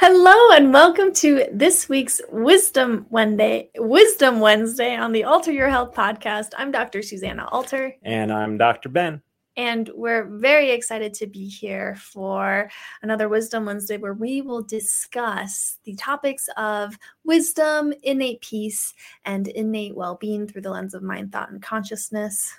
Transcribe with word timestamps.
Hello 0.00 0.52
and 0.52 0.72
welcome 0.72 1.12
to 1.14 1.44
this 1.52 1.88
week's 1.88 2.20
Wisdom 2.30 3.06
Wednesday, 3.10 3.68
Wisdom 3.78 4.38
Wednesday 4.38 4.94
on 4.94 5.10
the 5.10 5.24
Alter 5.24 5.50
Your 5.50 5.68
Health 5.68 5.92
podcast. 5.92 6.50
I'm 6.56 6.70
Dr. 6.70 7.02
Susanna 7.02 7.48
Alter. 7.50 7.96
And 8.04 8.32
I'm 8.32 8.56
Dr. 8.56 8.90
Ben. 8.90 9.20
And 9.56 9.90
we're 9.92 10.26
very 10.26 10.70
excited 10.70 11.14
to 11.14 11.26
be 11.26 11.48
here 11.48 11.96
for 11.96 12.70
another 13.02 13.28
Wisdom 13.28 13.64
Wednesday 13.64 13.96
where 13.96 14.14
we 14.14 14.40
will 14.40 14.62
discuss 14.62 15.78
the 15.82 15.96
topics 15.96 16.48
of 16.56 16.96
wisdom, 17.24 17.92
innate 18.04 18.40
peace, 18.40 18.94
and 19.24 19.48
innate 19.48 19.96
well 19.96 20.14
being 20.14 20.46
through 20.46 20.62
the 20.62 20.70
lens 20.70 20.94
of 20.94 21.02
mind, 21.02 21.32
thought, 21.32 21.50
and 21.50 21.60
consciousness. 21.60 22.54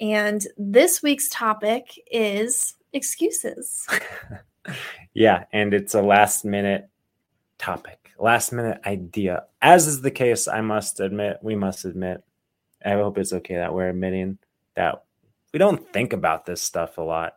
And 0.00 0.46
this 0.56 1.02
week's 1.02 1.28
topic 1.28 1.98
is 2.08 2.76
excuses. 2.92 3.84
yeah, 5.14 5.44
and 5.52 5.74
it's 5.74 5.94
a 5.94 6.02
last 6.02 6.44
minute 6.44 6.88
topic, 7.58 8.12
last 8.18 8.52
minute 8.52 8.80
idea. 8.86 9.44
As 9.60 9.86
is 9.86 10.00
the 10.00 10.10
case, 10.10 10.48
I 10.48 10.60
must 10.60 11.00
admit, 11.00 11.38
we 11.42 11.54
must 11.54 11.84
admit, 11.84 12.22
I 12.84 12.92
hope 12.92 13.18
it's 13.18 13.32
okay 13.32 13.56
that 13.56 13.74
we're 13.74 13.90
admitting 13.90 14.38
that 14.74 15.04
we 15.52 15.58
don't 15.58 15.92
think 15.92 16.12
about 16.12 16.46
this 16.46 16.62
stuff 16.62 16.98
a 16.98 17.02
lot. 17.02 17.34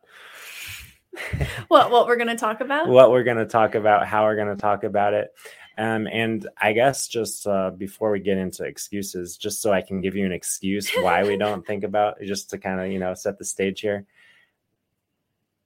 what 1.67 1.91
what 1.91 2.07
we're 2.07 2.17
going 2.17 2.27
to 2.27 2.35
talk 2.35 2.61
about? 2.61 2.87
what 2.87 3.11
we're 3.11 3.23
going 3.23 3.37
to 3.37 3.45
talk 3.45 3.75
about, 3.75 4.07
how 4.07 4.23
we're 4.23 4.35
going 4.35 4.55
to 4.55 4.61
talk 4.61 4.83
about 4.83 5.13
it. 5.13 5.33
Um, 5.77 6.07
and 6.07 6.47
I 6.61 6.71
guess 6.71 7.08
just 7.08 7.45
uh, 7.45 7.71
before 7.71 8.11
we 8.11 8.21
get 8.21 8.37
into 8.37 8.64
excuses, 8.64 9.35
just 9.35 9.61
so 9.61 9.73
I 9.73 9.81
can 9.81 9.99
give 9.99 10.15
you 10.15 10.25
an 10.25 10.31
excuse 10.31 10.89
why 10.91 11.23
we 11.23 11.35
don't 11.37 11.67
think 11.67 11.83
about, 11.83 12.21
just 12.21 12.49
to 12.52 12.58
kind 12.58 12.80
of 12.80 12.87
you 12.91 12.99
know 12.99 13.14
set 13.14 13.37
the 13.37 13.45
stage 13.45 13.81
here 13.81 14.05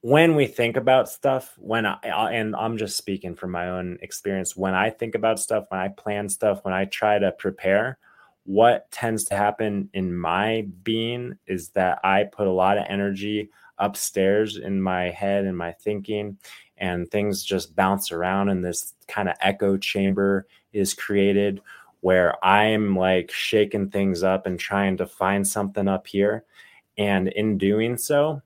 when 0.01 0.35
we 0.35 0.47
think 0.47 0.77
about 0.77 1.09
stuff 1.09 1.53
when 1.57 1.85
I 1.85 1.97
and 2.03 2.55
I'm 2.55 2.77
just 2.77 2.97
speaking 2.97 3.35
from 3.35 3.51
my 3.51 3.69
own 3.69 3.97
experience 4.01 4.55
when 4.55 4.73
I 4.73 4.89
think 4.89 5.13
about 5.15 5.39
stuff 5.39 5.65
when 5.69 5.79
I 5.79 5.89
plan 5.89 6.29
stuff 6.29 6.63
when 6.63 6.73
I 6.73 6.85
try 6.85 7.19
to 7.19 7.31
prepare 7.33 7.97
what 8.45 8.89
tends 8.91 9.25
to 9.25 9.35
happen 9.35 9.89
in 9.93 10.15
my 10.15 10.65
being 10.83 11.37
is 11.47 11.69
that 11.69 11.99
I 12.03 12.23
put 12.23 12.47
a 12.47 12.51
lot 12.51 12.77
of 12.77 12.85
energy 12.87 13.49
upstairs 13.77 14.57
in 14.57 14.81
my 14.81 15.09
head 15.09 15.45
and 15.45 15.57
my 15.57 15.73
thinking 15.73 16.37
and 16.77 17.09
things 17.11 17.43
just 17.43 17.75
bounce 17.75 18.11
around 18.11 18.49
and 18.49 18.63
this 18.63 18.93
kind 19.07 19.29
of 19.29 19.35
echo 19.41 19.77
chamber 19.77 20.47
is 20.71 20.93
created 20.93 21.61
where 22.01 22.43
I'm 22.43 22.95
like 22.95 23.31
shaking 23.31 23.89
things 23.89 24.23
up 24.23 24.45
and 24.45 24.57
trying 24.57 24.97
to 24.97 25.05
find 25.05 25.45
something 25.45 25.87
up 25.87 26.07
here. 26.07 26.45
And 26.97 27.27
in 27.27 27.57
doing 27.57 27.97
so 27.97 28.41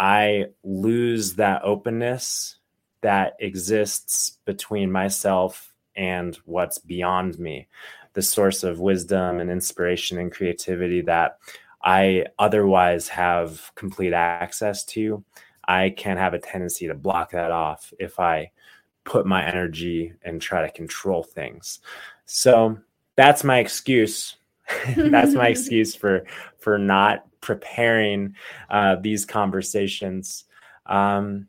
I 0.00 0.46
lose 0.64 1.34
that 1.34 1.60
openness 1.62 2.56
that 3.02 3.34
exists 3.38 4.38
between 4.46 4.90
myself 4.90 5.74
and 5.94 6.36
what's 6.46 6.78
beyond 6.78 7.38
me, 7.38 7.68
the 8.14 8.22
source 8.22 8.64
of 8.64 8.80
wisdom 8.80 9.40
and 9.40 9.50
inspiration 9.50 10.16
and 10.16 10.32
creativity 10.32 11.02
that 11.02 11.36
I 11.82 12.24
otherwise 12.38 13.08
have 13.08 13.70
complete 13.74 14.14
access 14.14 14.86
to. 14.86 15.22
I 15.68 15.90
can 15.90 16.16
have 16.16 16.32
a 16.32 16.38
tendency 16.38 16.86
to 16.86 16.94
block 16.94 17.32
that 17.32 17.50
off 17.50 17.92
if 17.98 18.18
I 18.18 18.52
put 19.04 19.26
my 19.26 19.46
energy 19.46 20.14
and 20.22 20.40
try 20.40 20.62
to 20.62 20.72
control 20.72 21.22
things. 21.22 21.80
So 22.24 22.78
that's 23.16 23.44
my 23.44 23.58
excuse. 23.58 24.36
that's 24.96 25.34
my 25.34 25.48
excuse 25.54 25.94
for 25.94 26.24
for 26.58 26.78
not 26.78 27.26
preparing 27.40 28.34
uh, 28.70 28.96
these 28.96 29.24
conversations. 29.24 30.44
Um, 30.86 31.46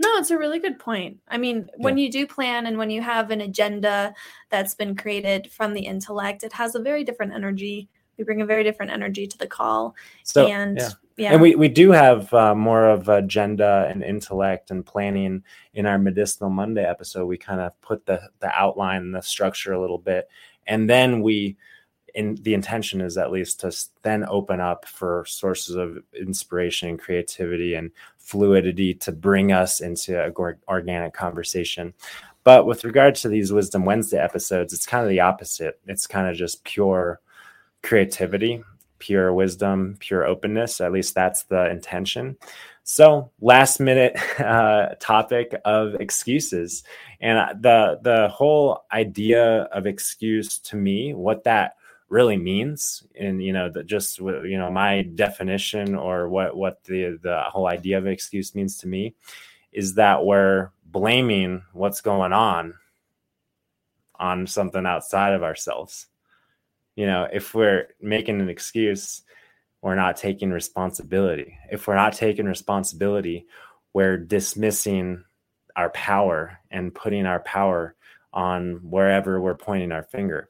no, 0.00 0.16
it's 0.16 0.30
a 0.30 0.38
really 0.38 0.58
good 0.58 0.78
point. 0.78 1.18
I 1.28 1.38
mean, 1.38 1.68
when 1.76 1.96
yeah. 1.96 2.04
you 2.04 2.12
do 2.12 2.26
plan 2.26 2.66
and 2.66 2.76
when 2.76 2.90
you 2.90 3.00
have 3.00 3.30
an 3.30 3.40
agenda 3.40 4.12
that's 4.50 4.74
been 4.74 4.96
created 4.96 5.50
from 5.52 5.72
the 5.72 5.82
intellect, 5.82 6.42
it 6.42 6.52
has 6.52 6.74
a 6.74 6.80
very 6.80 7.04
different 7.04 7.32
energy. 7.32 7.88
We 8.18 8.24
bring 8.24 8.42
a 8.42 8.46
very 8.46 8.64
different 8.64 8.92
energy 8.92 9.26
to 9.26 9.38
the 9.38 9.46
call. 9.46 9.94
So, 10.24 10.46
and 10.46 10.78
yeah. 10.78 10.88
yeah. 11.16 11.32
And 11.32 11.40
we, 11.40 11.54
we 11.54 11.68
do 11.68 11.92
have 11.92 12.32
uh, 12.34 12.54
more 12.54 12.88
of 12.88 13.08
agenda 13.08 13.86
and 13.88 14.02
intellect 14.02 14.70
and 14.70 14.84
planning 14.84 15.44
in 15.74 15.86
our 15.86 15.98
Medicinal 15.98 16.50
Monday 16.50 16.84
episode. 16.84 17.26
We 17.26 17.38
kind 17.38 17.60
of 17.60 17.80
put 17.80 18.04
the, 18.06 18.20
the 18.40 18.50
outline 18.52 19.02
and 19.02 19.14
the 19.14 19.22
structure 19.22 19.72
a 19.72 19.80
little 19.80 19.98
bit. 19.98 20.28
And 20.66 20.90
then 20.90 21.22
we 21.22 21.56
in 22.14 22.36
the 22.42 22.54
intention 22.54 23.00
is 23.00 23.16
at 23.16 23.32
least 23.32 23.60
to 23.60 23.74
then 24.02 24.24
open 24.28 24.60
up 24.60 24.86
for 24.86 25.24
sources 25.26 25.76
of 25.76 25.98
inspiration 26.18 26.88
and 26.88 26.98
creativity 26.98 27.74
and 27.74 27.90
fluidity 28.18 28.94
to 28.94 29.12
bring 29.12 29.52
us 29.52 29.80
into 29.80 30.18
a 30.24 30.32
organic 30.68 31.12
conversation. 31.12 31.92
But 32.44 32.66
with 32.66 32.84
regard 32.84 33.14
to 33.16 33.28
these 33.28 33.52
wisdom 33.52 33.84
wednesday 33.84 34.18
episodes 34.18 34.72
it's 34.72 34.86
kind 34.86 35.04
of 35.04 35.10
the 35.10 35.20
opposite. 35.20 35.80
It's 35.86 36.06
kind 36.06 36.28
of 36.28 36.36
just 36.36 36.64
pure 36.64 37.20
creativity 37.82 38.62
pure 39.04 39.34
wisdom 39.34 39.96
pure 39.98 40.24
openness. 40.24 40.80
At 40.80 40.92
least 40.92 41.14
that's 41.14 41.42
the 41.44 41.70
intention. 41.70 42.36
So 42.84 43.30
last 43.40 43.80
minute 43.80 44.16
uh, 44.40 44.94
topic 45.00 45.54
of 45.64 45.94
excuses. 45.96 46.84
And 47.20 47.62
the 47.62 47.98
the 48.02 48.28
whole 48.28 48.84
idea 48.92 49.62
of 49.72 49.86
excuse 49.86 50.58
to 50.60 50.76
me 50.76 51.12
what 51.12 51.44
that 51.44 51.76
really 52.14 52.36
means 52.36 53.02
and 53.18 53.42
you 53.42 53.52
know 53.52 53.68
that 53.68 53.86
just 53.88 54.20
you 54.20 54.56
know 54.56 54.70
my 54.70 55.02
definition 55.02 55.96
or 55.96 56.28
what 56.28 56.56
what 56.56 56.84
the 56.84 57.18
the 57.24 57.42
whole 57.48 57.66
idea 57.66 57.98
of 57.98 58.06
excuse 58.06 58.54
means 58.54 58.78
to 58.78 58.86
me 58.86 59.16
is 59.72 59.94
that 59.94 60.24
we're 60.24 60.70
blaming 60.86 61.60
what's 61.72 62.00
going 62.00 62.32
on 62.32 62.72
on 64.14 64.46
something 64.46 64.86
outside 64.86 65.32
of 65.32 65.42
ourselves. 65.42 66.06
You 66.94 67.06
know 67.06 67.26
if 67.32 67.52
we're 67.52 67.88
making 68.00 68.40
an 68.40 68.48
excuse 68.48 69.22
we're 69.82 69.96
not 69.96 70.16
taking 70.16 70.50
responsibility. 70.50 71.58
If 71.72 71.88
we're 71.88 71.96
not 71.96 72.12
taking 72.12 72.46
responsibility 72.46 73.48
we're 73.92 74.18
dismissing 74.18 75.24
our 75.74 75.90
power 75.90 76.60
and 76.70 76.94
putting 76.94 77.26
our 77.26 77.40
power 77.40 77.96
on 78.32 78.88
wherever 78.88 79.40
we're 79.40 79.56
pointing 79.56 79.90
our 79.90 80.04
finger. 80.04 80.46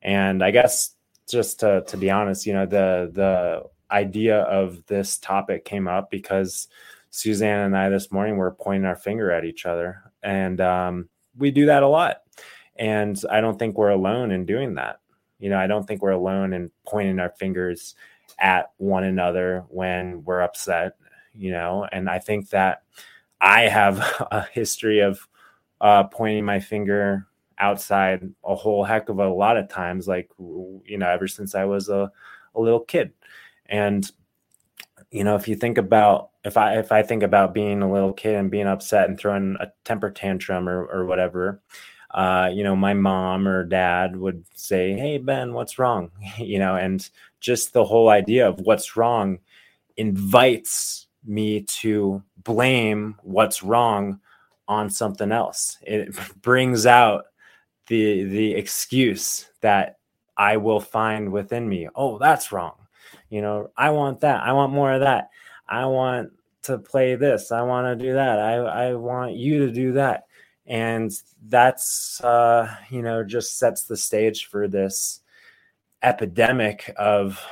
And 0.00 0.42
I 0.42 0.50
guess 0.50 0.94
just 1.32 1.60
to, 1.60 1.82
to 1.88 1.96
be 1.96 2.10
honest, 2.10 2.46
you 2.46 2.52
know, 2.52 2.66
the 2.66 3.10
the 3.12 3.62
idea 3.90 4.42
of 4.42 4.86
this 4.86 5.18
topic 5.18 5.64
came 5.64 5.88
up 5.88 6.10
because 6.10 6.68
Susanna 7.10 7.64
and 7.64 7.76
I 7.76 7.88
this 7.88 8.12
morning 8.12 8.36
were 8.36 8.52
pointing 8.52 8.86
our 8.86 8.96
finger 8.96 9.32
at 9.32 9.44
each 9.44 9.66
other, 9.66 10.12
and 10.22 10.60
um, 10.60 11.08
we 11.36 11.50
do 11.50 11.66
that 11.66 11.82
a 11.82 11.88
lot. 11.88 12.18
And 12.76 13.20
I 13.30 13.40
don't 13.40 13.58
think 13.58 13.76
we're 13.76 13.90
alone 13.90 14.30
in 14.30 14.46
doing 14.46 14.74
that. 14.74 15.00
You 15.38 15.50
know, 15.50 15.58
I 15.58 15.66
don't 15.66 15.86
think 15.86 16.02
we're 16.02 16.10
alone 16.10 16.52
in 16.52 16.70
pointing 16.86 17.18
our 17.18 17.30
fingers 17.30 17.94
at 18.38 18.70
one 18.78 19.04
another 19.04 19.64
when 19.68 20.24
we're 20.24 20.40
upset, 20.40 20.96
you 21.34 21.50
know, 21.50 21.86
and 21.90 22.08
I 22.08 22.18
think 22.18 22.50
that 22.50 22.82
I 23.40 23.62
have 23.62 23.98
a 24.30 24.46
history 24.52 25.00
of 25.00 25.26
uh, 25.80 26.04
pointing 26.04 26.44
my 26.44 26.60
finger 26.60 27.26
outside 27.62 28.28
a 28.44 28.56
whole 28.56 28.82
heck 28.82 29.08
of 29.08 29.20
a 29.20 29.28
lot 29.28 29.56
of 29.56 29.68
times, 29.68 30.08
like, 30.08 30.28
you 30.38 30.98
know, 30.98 31.08
ever 31.08 31.28
since 31.28 31.54
I 31.54 31.64
was 31.64 31.88
a, 31.88 32.10
a 32.56 32.60
little 32.60 32.80
kid. 32.80 33.12
And, 33.66 34.10
you 35.12 35.22
know, 35.22 35.36
if 35.36 35.46
you 35.46 35.54
think 35.54 35.78
about, 35.78 36.30
if 36.44 36.56
I, 36.56 36.78
if 36.78 36.90
I 36.90 37.04
think 37.04 37.22
about 37.22 37.54
being 37.54 37.80
a 37.80 37.90
little 37.90 38.12
kid 38.12 38.34
and 38.34 38.50
being 38.50 38.66
upset 38.66 39.08
and 39.08 39.16
throwing 39.16 39.56
a 39.60 39.68
temper 39.84 40.10
tantrum 40.10 40.68
or, 40.68 40.84
or 40.86 41.06
whatever, 41.06 41.62
uh, 42.10 42.50
you 42.52 42.64
know, 42.64 42.74
my 42.74 42.94
mom 42.94 43.46
or 43.46 43.64
dad 43.64 44.16
would 44.16 44.44
say, 44.54 44.92
Hey, 44.94 45.18
Ben, 45.18 45.54
what's 45.54 45.78
wrong? 45.78 46.10
you 46.38 46.58
know, 46.58 46.74
and 46.74 47.08
just 47.40 47.72
the 47.72 47.84
whole 47.84 48.08
idea 48.08 48.48
of 48.48 48.58
what's 48.60 48.96
wrong 48.96 49.38
invites 49.96 51.06
me 51.24 51.62
to 51.62 52.22
blame 52.38 53.14
what's 53.22 53.62
wrong 53.62 54.18
on 54.66 54.90
something 54.90 55.30
else. 55.30 55.78
It 55.82 56.12
brings 56.42 56.86
out 56.86 57.26
the 57.86 58.24
the 58.24 58.54
excuse 58.54 59.48
that 59.60 59.98
I 60.36 60.56
will 60.56 60.80
find 60.80 61.32
within 61.32 61.68
me. 61.68 61.88
Oh, 61.94 62.18
that's 62.18 62.52
wrong. 62.52 62.74
You 63.28 63.42
know, 63.42 63.70
I 63.76 63.90
want 63.90 64.20
that. 64.20 64.42
I 64.42 64.52
want 64.52 64.72
more 64.72 64.92
of 64.92 65.00
that. 65.00 65.30
I 65.68 65.86
want 65.86 66.32
to 66.62 66.78
play 66.78 67.14
this. 67.16 67.50
I 67.50 67.62
want 67.62 67.86
to 67.98 68.04
do 68.04 68.14
that. 68.14 68.38
I 68.38 68.54
I 68.54 68.94
want 68.94 69.34
you 69.34 69.66
to 69.66 69.72
do 69.72 69.92
that. 69.92 70.26
And 70.66 71.12
that's 71.48 72.20
uh, 72.22 72.74
you 72.90 73.02
know, 73.02 73.24
just 73.24 73.58
sets 73.58 73.84
the 73.84 73.96
stage 73.96 74.46
for 74.46 74.68
this 74.68 75.20
epidemic 76.02 76.92
of 76.96 77.44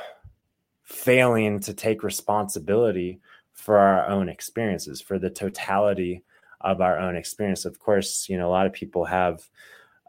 failing 0.83 1.59
to 1.61 1.73
take 1.73 2.03
responsibility 2.03 3.19
for 3.53 3.77
our 3.77 4.07
own 4.07 4.27
experiences, 4.27 5.01
for 5.01 5.19
the 5.19 5.29
totality 5.29 6.23
of 6.61 6.81
our 6.81 6.97
own 6.97 7.15
experience. 7.15 7.65
Of 7.65 7.79
course, 7.79 8.27
you 8.29 8.37
know, 8.37 8.49
a 8.49 8.51
lot 8.51 8.65
of 8.65 8.73
people 8.73 9.05
have 9.05 9.47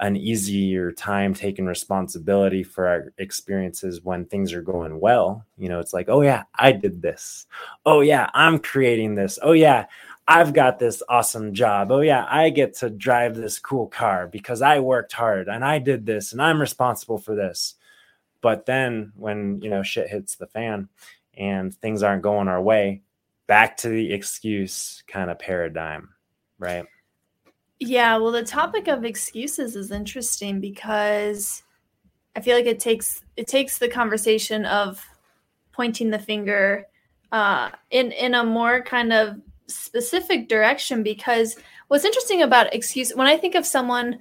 an 0.02 0.16
easier 0.16 0.90
time 0.90 1.32
taking 1.32 1.64
responsibility 1.64 2.64
for 2.64 2.88
our 2.88 3.12
experiences 3.18 4.02
when 4.02 4.24
things 4.24 4.52
are 4.52 4.60
going 4.60 4.98
well. 4.98 5.46
You 5.56 5.68
know, 5.68 5.78
it's 5.78 5.92
like, 5.92 6.08
oh, 6.08 6.22
yeah, 6.22 6.42
I 6.56 6.72
did 6.72 7.00
this. 7.00 7.46
Oh, 7.86 8.00
yeah, 8.00 8.28
I'm 8.34 8.58
creating 8.58 9.14
this. 9.14 9.38
Oh, 9.40 9.52
yeah, 9.52 9.86
I've 10.26 10.52
got 10.54 10.80
this 10.80 11.04
awesome 11.08 11.54
job. 11.54 11.92
Oh, 11.92 12.00
yeah, 12.00 12.26
I 12.28 12.50
get 12.50 12.74
to 12.78 12.90
drive 12.90 13.36
this 13.36 13.60
cool 13.60 13.86
car 13.86 14.26
because 14.26 14.60
I 14.60 14.80
worked 14.80 15.12
hard 15.12 15.46
and 15.46 15.64
I 15.64 15.78
did 15.78 16.04
this 16.04 16.32
and 16.32 16.42
I'm 16.42 16.60
responsible 16.60 17.18
for 17.18 17.36
this. 17.36 17.76
But 18.40 18.66
then 18.66 19.12
when, 19.16 19.62
you 19.62 19.70
know, 19.70 19.84
shit 19.84 20.08
hits 20.08 20.34
the 20.34 20.48
fan 20.48 20.88
and 21.38 21.72
things 21.72 22.02
aren't 22.02 22.22
going 22.22 22.48
our 22.48 22.60
way, 22.60 23.02
back 23.46 23.76
to 23.78 23.88
the 23.88 24.12
excuse 24.12 25.04
kind 25.06 25.30
of 25.30 25.38
paradigm, 25.38 26.08
right? 26.58 26.86
Yeah, 27.84 28.16
well, 28.18 28.30
the 28.30 28.44
topic 28.44 28.86
of 28.86 29.04
excuses 29.04 29.74
is 29.74 29.90
interesting 29.90 30.60
because 30.60 31.64
I 32.36 32.40
feel 32.40 32.56
like 32.56 32.66
it 32.66 32.78
takes 32.78 33.24
it 33.36 33.48
takes 33.48 33.78
the 33.78 33.88
conversation 33.88 34.64
of 34.66 35.04
pointing 35.72 36.08
the 36.08 36.18
finger 36.20 36.86
uh, 37.32 37.70
in 37.90 38.12
in 38.12 38.36
a 38.36 38.44
more 38.44 38.82
kind 38.84 39.12
of 39.12 39.40
specific 39.66 40.48
direction. 40.48 41.02
Because 41.02 41.56
what's 41.88 42.04
interesting 42.04 42.42
about 42.42 42.72
excuse 42.72 43.16
when 43.16 43.26
I 43.26 43.36
think 43.36 43.56
of 43.56 43.66
someone 43.66 44.20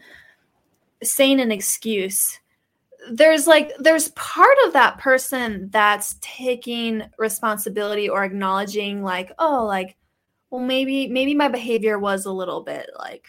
saying 1.03 1.39
an 1.39 1.51
excuse, 1.51 2.39
there's 3.11 3.45
like 3.45 3.73
there's 3.77 4.07
part 4.09 4.57
of 4.65 4.73
that 4.73 4.97
person 4.97 5.69
that's 5.71 6.15
taking 6.21 7.03
responsibility 7.19 8.09
or 8.09 8.23
acknowledging 8.23 9.03
like 9.03 9.31
oh 9.37 9.65
like 9.67 9.97
well 10.49 10.63
maybe 10.63 11.07
maybe 11.09 11.35
my 11.35 11.47
behavior 11.47 11.99
was 11.99 12.25
a 12.25 12.31
little 12.31 12.61
bit 12.61 12.89
like 12.97 13.27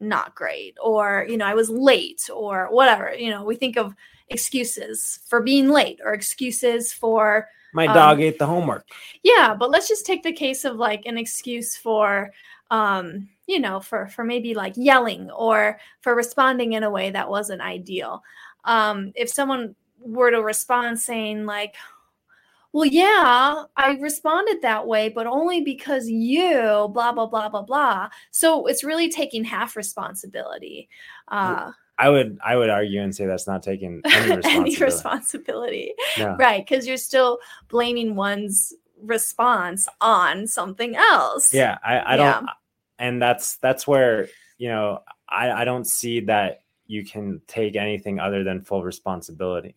not 0.00 0.34
great 0.34 0.76
or 0.82 1.26
you 1.28 1.36
know 1.36 1.44
i 1.44 1.54
was 1.54 1.70
late 1.70 2.28
or 2.34 2.68
whatever 2.70 3.14
you 3.14 3.30
know 3.30 3.44
we 3.44 3.54
think 3.54 3.76
of 3.76 3.94
excuses 4.28 5.20
for 5.26 5.42
being 5.42 5.68
late 5.68 6.00
or 6.04 6.12
excuses 6.12 6.92
for 6.92 7.48
my 7.72 7.86
dog 7.86 8.16
um, 8.16 8.22
ate 8.22 8.38
the 8.38 8.46
homework. 8.46 8.86
Yeah 9.22 9.54
but 9.54 9.70
let's 9.70 9.88
just 9.88 10.06
take 10.06 10.22
the 10.22 10.32
case 10.32 10.64
of 10.64 10.76
like 10.76 11.06
an 11.06 11.18
excuse 11.18 11.76
for 11.76 12.30
um 12.70 13.28
you 13.46 13.58
know 13.58 13.80
for 13.80 14.06
for 14.08 14.24
maybe 14.24 14.54
like 14.54 14.74
yelling 14.76 15.30
or 15.30 15.78
for 16.00 16.14
responding 16.14 16.72
in 16.72 16.84
a 16.84 16.90
way 16.90 17.10
that 17.10 17.28
wasn't 17.28 17.60
ideal. 17.60 18.22
Um, 18.64 19.12
if 19.14 19.28
someone 19.28 19.74
were 19.98 20.30
to 20.30 20.42
respond 20.42 20.98
saying 20.98 21.46
like 21.46 21.74
well 22.72 22.86
yeah 22.86 23.64
i 23.76 23.92
responded 24.00 24.60
that 24.62 24.86
way 24.86 25.08
but 25.08 25.26
only 25.26 25.60
because 25.60 26.08
you 26.08 26.88
blah 26.92 27.12
blah 27.12 27.26
blah 27.26 27.48
blah 27.48 27.62
blah 27.62 28.08
so 28.30 28.66
it's 28.66 28.84
really 28.84 29.08
taking 29.08 29.44
half 29.44 29.76
responsibility 29.76 30.88
uh, 31.28 31.70
i 31.98 32.08
would 32.08 32.38
i 32.44 32.56
would 32.56 32.70
argue 32.70 33.02
and 33.02 33.14
say 33.14 33.26
that's 33.26 33.46
not 33.46 33.62
taking 33.62 34.00
any 34.04 34.36
responsibility, 34.36 34.48
any 34.56 34.76
responsibility. 34.76 35.94
No. 36.18 36.36
right 36.38 36.64
because 36.66 36.86
you're 36.86 36.96
still 36.96 37.38
blaming 37.68 38.14
one's 38.14 38.72
response 39.02 39.88
on 40.00 40.46
something 40.46 40.94
else 40.94 41.52
yeah 41.52 41.78
i, 41.84 41.96
I 41.96 42.16
yeah. 42.16 42.32
don't 42.32 42.50
and 42.98 43.20
that's 43.20 43.56
that's 43.56 43.86
where 43.86 44.28
you 44.58 44.68
know 44.68 45.02
i 45.28 45.50
i 45.50 45.64
don't 45.64 45.86
see 45.86 46.20
that 46.20 46.62
you 46.86 47.04
can 47.04 47.40
take 47.46 47.76
anything 47.76 48.18
other 48.18 48.44
than 48.44 48.62
full 48.62 48.82
responsibility 48.82 49.74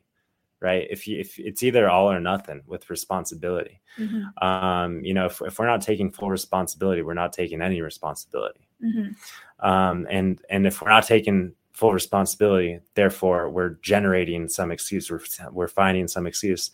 right? 0.63 0.87
If 0.89 1.07
you 1.07 1.19
if 1.19 1.37
it's 1.37 1.61
either 1.61 1.89
all 1.89 2.09
or 2.09 2.19
nothing 2.19 2.61
with 2.65 2.89
responsibility. 2.89 3.81
Mm-hmm. 3.99 4.43
um 4.43 5.05
you 5.05 5.13
know 5.13 5.27
if, 5.27 5.39
if 5.41 5.59
we're 5.59 5.67
not 5.67 5.83
taking 5.83 6.09
full 6.11 6.31
responsibility 6.31 7.03
we're 7.03 7.13
not 7.13 7.33
taking 7.33 7.61
any 7.61 7.81
responsibility. 7.81 8.67
Mm-hmm. 8.83 9.69
um 9.69 10.07
and 10.09 10.41
and 10.49 10.65
if 10.65 10.81
we're 10.81 10.89
not 10.89 11.05
taking 11.05 11.53
full 11.73 11.93
responsibility 11.93 12.79
therefore 12.95 13.49
we're 13.49 13.75
generating 13.81 14.47
some 14.47 14.71
excuse 14.71 15.11
we're, 15.11 15.21
we're 15.51 15.67
finding 15.67 16.07
some 16.07 16.25
excuse. 16.25 16.71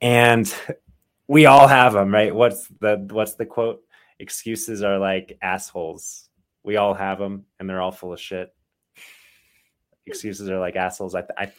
And 0.00 0.54
we 1.26 1.46
all 1.46 1.66
have 1.66 1.94
them 1.94 2.12
right? 2.12 2.34
What's 2.34 2.68
the 2.80 3.08
what's 3.10 3.34
the 3.34 3.46
quote? 3.46 3.82
Excuses 4.18 4.82
are 4.82 4.98
like 4.98 5.38
assholes. 5.42 6.28
We 6.62 6.76
all 6.76 6.94
have 6.94 7.18
them 7.18 7.46
and 7.58 7.68
they're 7.68 7.80
all 7.80 7.92
full 7.92 8.12
of 8.12 8.20
shit. 8.20 8.54
Excuses 10.06 10.48
are 10.48 10.60
like 10.60 10.76
assholes. 10.76 11.14
I, 11.14 11.24
I 11.36 11.52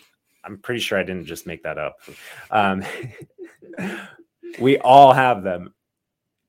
I'm 0.47 0.57
pretty 0.57 0.79
sure 0.79 0.97
I 0.97 1.03
didn't 1.03 1.25
just 1.25 1.45
make 1.45 1.63
that 1.63 1.77
up. 1.77 1.99
Um, 2.49 2.83
we 4.59 4.77
all 4.79 5.13
have 5.13 5.44
them. 5.44 5.73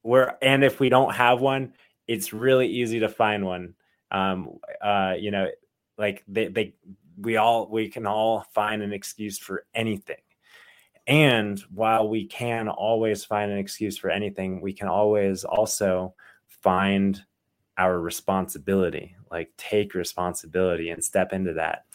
We're 0.02 0.34
and 0.40 0.64
if 0.64 0.80
we 0.80 0.88
don't 0.88 1.14
have 1.14 1.40
one, 1.40 1.74
it's 2.06 2.32
really 2.32 2.68
easy 2.68 3.00
to 3.00 3.08
find 3.08 3.44
one. 3.44 3.74
Um, 4.10 4.58
uh, 4.80 5.14
you 5.18 5.30
know, 5.30 5.48
like 5.98 6.22
they 6.28 6.48
they 6.48 6.74
we 7.18 7.36
all 7.36 7.68
we 7.68 7.88
can 7.88 8.06
all 8.06 8.46
find 8.54 8.82
an 8.82 8.92
excuse 8.92 9.38
for 9.38 9.66
anything. 9.74 10.16
And 11.06 11.58
while 11.74 12.08
we 12.08 12.26
can 12.26 12.68
always 12.68 13.24
find 13.24 13.50
an 13.50 13.58
excuse 13.58 13.96
for 13.96 14.10
anything, 14.10 14.60
we 14.60 14.74
can 14.74 14.88
always 14.88 15.42
also 15.42 16.14
find 16.46 17.22
our 17.78 17.98
responsibility, 17.98 19.16
like 19.30 19.50
take 19.56 19.94
responsibility 19.94 20.90
and 20.90 21.02
step 21.02 21.32
into 21.32 21.54
that. 21.54 21.86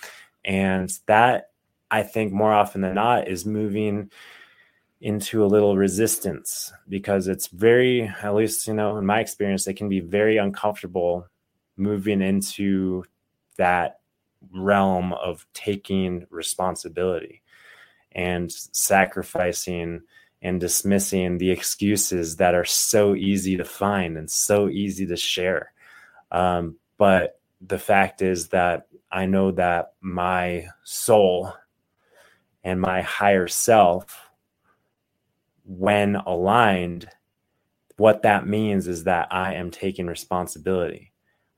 And 0.43 0.91
that, 1.05 1.51
I 1.93 2.01
think, 2.01 2.33
more 2.33 2.51
often 2.51 2.81
than 2.81 2.95
not, 2.95 3.27
is 3.27 3.45
moving 3.45 4.09
into 4.99 5.45
a 5.45 5.51
little 5.53 5.77
resistance 5.77 6.73
because 6.89 7.27
it's 7.27 7.47
very, 7.47 8.11
at 8.23 8.33
least, 8.33 8.65
you 8.67 8.73
know, 8.73 8.97
in 8.97 9.05
my 9.05 9.19
experience, 9.19 9.67
it 9.67 9.75
can 9.75 9.89
be 9.89 9.99
very 9.99 10.37
uncomfortable 10.37 11.27
moving 11.77 12.19
into 12.23 13.03
that 13.57 13.99
realm 14.51 15.13
of 15.13 15.45
taking 15.53 16.25
responsibility 16.31 17.43
and 18.13 18.51
sacrificing 18.51 20.01
and 20.41 20.59
dismissing 20.59 21.37
the 21.37 21.51
excuses 21.51 22.37
that 22.37 22.55
are 22.55 22.65
so 22.65 23.13
easy 23.13 23.55
to 23.55 23.65
find 23.65 24.17
and 24.17 24.31
so 24.31 24.67
easy 24.67 25.05
to 25.05 25.15
share. 25.15 25.73
Um, 26.31 26.77
but 26.97 27.39
the 27.61 27.77
fact 27.77 28.23
is 28.23 28.47
that 28.49 28.87
I 29.11 29.27
know 29.27 29.51
that 29.51 29.93
my 30.01 30.65
soul 30.83 31.53
and 32.63 32.79
my 32.79 33.01
higher 33.01 33.47
self, 33.47 34.29
when 35.65 36.15
aligned, 36.15 37.07
what 37.97 38.23
that 38.23 38.47
means 38.47 38.87
is 38.87 39.03
that 39.05 39.27
I 39.31 39.53
am 39.55 39.71
taking 39.71 40.07
responsibility. 40.07 41.11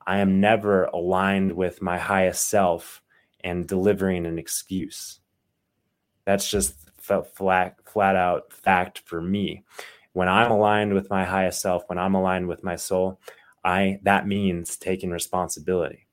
I 0.05 0.19
am 0.19 0.39
never 0.39 0.85
aligned 0.85 1.51
with 1.53 1.81
my 1.81 1.97
highest 1.97 2.47
self 2.47 3.01
and 3.43 3.67
delivering 3.67 4.25
an 4.25 4.37
excuse. 4.37 5.19
That's 6.25 6.49
just 6.49 6.75
flat, 7.35 7.75
flat 7.85 8.15
out 8.15 8.51
fact 8.51 8.99
for 9.05 9.21
me. 9.21 9.63
When 10.13 10.27
I'm 10.27 10.51
aligned 10.51 10.93
with 10.93 11.09
my 11.09 11.25
highest 11.25 11.61
self, 11.61 11.83
when 11.87 11.99
I'm 11.99 12.15
aligned 12.15 12.47
with 12.47 12.63
my 12.63 12.75
soul, 12.75 13.19
I 13.63 13.99
that 14.03 14.27
means 14.27 14.77
taking 14.77 15.09
responsibility. 15.11 16.07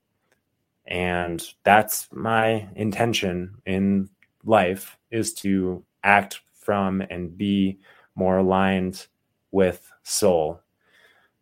And 0.85 1.43
that's 1.63 2.07
my 2.11 2.67
intention 2.75 3.55
in 3.65 4.09
life 4.43 4.97
is 5.11 5.33
to 5.33 5.83
act 6.03 6.41
from 6.53 7.01
and 7.01 7.37
be 7.37 7.79
more 8.15 8.37
aligned 8.37 9.07
with 9.51 9.91
soul. 10.03 10.59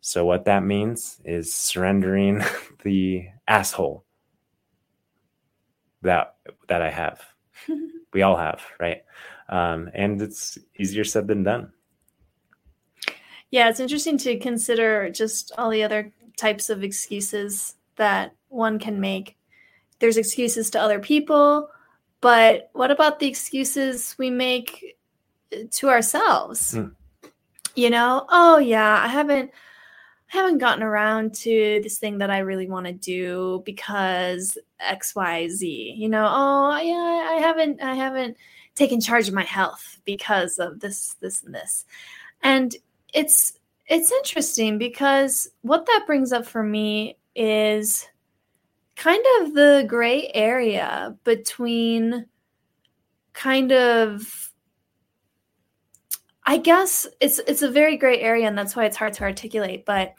So, 0.00 0.24
what 0.24 0.46
that 0.46 0.64
means 0.64 1.20
is 1.24 1.54
surrendering 1.54 2.42
the 2.82 3.28
asshole 3.46 4.04
that 6.02 6.36
that 6.68 6.82
I 6.82 6.90
have. 6.90 7.22
we 8.12 8.22
all 8.22 8.36
have, 8.36 8.62
right? 8.80 9.02
Um, 9.48 9.90
and 9.94 10.20
it's 10.20 10.58
easier 10.78 11.04
said 11.04 11.28
than 11.28 11.42
done. 11.42 11.72
Yeah, 13.50 13.68
it's 13.68 13.80
interesting 13.80 14.16
to 14.18 14.38
consider 14.38 15.10
just 15.10 15.52
all 15.58 15.70
the 15.70 15.84
other 15.84 16.12
types 16.36 16.70
of 16.70 16.82
excuses 16.82 17.74
that 17.96 18.34
one 18.48 18.78
can 18.78 18.98
make. 18.98 19.36
There's 19.98 20.16
excuses 20.16 20.70
to 20.70 20.80
other 20.80 20.98
people, 20.98 21.68
but 22.22 22.70
what 22.72 22.90
about 22.90 23.18
the 23.18 23.26
excuses 23.26 24.14
we 24.16 24.30
make 24.30 24.96
to 25.72 25.90
ourselves? 25.90 26.72
Mm. 26.72 26.94
You 27.74 27.90
know, 27.90 28.24
oh 28.30 28.58
yeah, 28.58 29.02
I 29.02 29.08
haven't 29.08 29.50
I 30.32 30.36
haven't 30.38 30.58
gotten 30.58 30.82
around 30.82 31.34
to 31.34 31.80
this 31.82 31.98
thing 31.98 32.18
that 32.18 32.30
I 32.30 32.38
really 32.38 32.68
want 32.68 32.86
to 32.86 32.92
do 32.92 33.62
because 33.66 34.56
XYZ. 34.80 35.98
You 35.98 36.08
know, 36.08 36.26
oh 36.30 36.78
yeah, 36.78 37.34
I 37.34 37.38
haven't 37.40 37.82
I 37.82 37.94
haven't 37.96 38.36
taken 38.76 39.00
charge 39.00 39.28
of 39.28 39.34
my 39.34 39.44
health 39.44 40.00
because 40.04 40.58
of 40.58 40.80
this 40.80 41.16
this 41.20 41.42
and 41.42 41.54
this. 41.54 41.84
And 42.42 42.74
it's 43.12 43.58
it's 43.86 44.12
interesting 44.12 44.78
because 44.78 45.50
what 45.62 45.86
that 45.86 46.04
brings 46.06 46.32
up 46.32 46.46
for 46.46 46.62
me 46.62 47.18
is 47.34 48.06
kind 49.02 49.24
of 49.40 49.54
the 49.54 49.84
gray 49.88 50.30
area 50.32 51.16
between 51.24 52.24
kind 53.32 53.72
of 53.72 54.52
I 56.44 56.58
guess 56.58 57.08
it's 57.20 57.40
it's 57.48 57.62
a 57.62 57.70
very 57.70 57.96
gray 57.96 58.20
area 58.20 58.46
and 58.46 58.56
that's 58.56 58.76
why 58.76 58.84
it's 58.84 58.96
hard 58.96 59.14
to 59.14 59.24
articulate 59.24 59.84
but 59.84 60.14